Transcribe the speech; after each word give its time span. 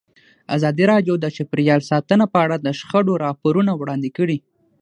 ازادي 0.55 0.83
راډیو 0.91 1.13
د 1.19 1.25
چاپیریال 1.35 1.81
ساتنه 1.91 2.25
په 2.33 2.37
اړه 2.45 2.55
د 2.59 2.67
شخړو 2.79 3.13
راپورونه 3.25 3.71
وړاندې 3.75 4.09
کړي. 4.17 4.37